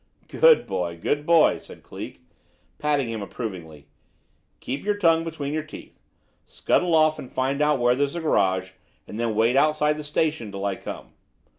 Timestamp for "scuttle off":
6.43-7.19